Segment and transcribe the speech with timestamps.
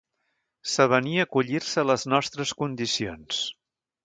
[0.75, 3.45] S'avenia a acollir-se a les nostres condicions.